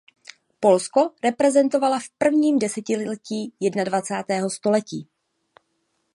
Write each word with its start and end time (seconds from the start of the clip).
Polsko 0.59 1.13
reprezentovala 1.23 1.99
v 1.99 2.09
prvním 2.17 2.59
desetiletí 2.59 3.53
jednadvacátého 3.59 4.49
století. 4.49 5.07